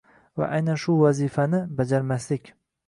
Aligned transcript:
Va 0.41 0.47
aynan 0.59 0.81
shu 0.85 0.95
vazifani 1.03 1.61
bajarmaslik 1.83 2.55